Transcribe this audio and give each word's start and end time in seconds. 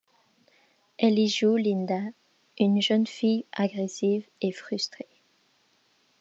Elle 0.97 1.19
y 1.19 1.27
joue 1.29 1.57
Linda, 1.57 2.01
une 2.57 2.81
jeune 2.81 3.05
fille 3.05 3.45
agressive 3.51 4.25
et 4.41 4.51
frustrée. 4.51 5.05